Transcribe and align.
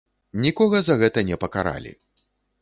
Нікога 0.45 0.79
за 0.87 0.95
гэта 1.01 1.19
не 1.29 1.37
пакаралі. 1.45 1.93